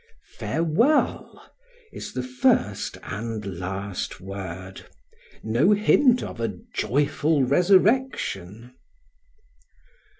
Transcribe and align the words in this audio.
"Farewell" 0.39 1.47
is 1.93 2.13
the 2.13 2.23
first 2.23 2.97
and 3.03 3.45
last 3.59 4.19
word; 4.19 4.87
no 5.43 5.73
hint 5.73 6.23
of 6.23 6.39
a 6.41 6.57
"joyful 6.73 7.43
resurrection." 7.43 8.73